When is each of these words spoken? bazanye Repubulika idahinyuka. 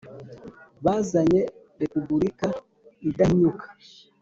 bazanye 0.85 1.41
Repubulika 1.81 2.47
idahinyuka. 3.09 3.65